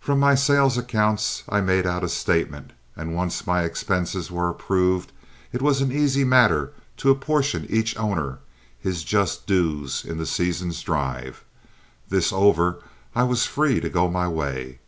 From 0.00 0.18
my 0.18 0.34
sale 0.34 0.66
accounts 0.76 1.44
I 1.48 1.60
made 1.60 1.86
out 1.86 2.02
a 2.02 2.08
statement, 2.08 2.72
and 2.96 3.14
once 3.14 3.46
my 3.46 3.62
expenses 3.62 4.28
were 4.28 4.48
approved 4.50 5.12
it 5.52 5.62
was 5.62 5.80
an 5.80 5.92
easy 5.92 6.24
matter 6.24 6.72
to 6.96 7.10
apportion 7.12 7.66
each 7.70 7.96
owner 7.96 8.40
his 8.76 9.04
just 9.04 9.46
dues 9.46 10.04
in 10.04 10.18
the 10.18 10.26
season's 10.26 10.82
drive. 10.82 11.44
This 12.08 12.32
over 12.32 12.82
I 13.14 13.22
was 13.22 13.46
free 13.46 13.78
to 13.78 13.88
go 13.88 14.08
my 14.10 14.26
way. 14.26 14.80